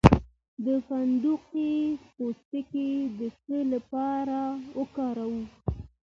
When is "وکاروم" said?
4.79-5.37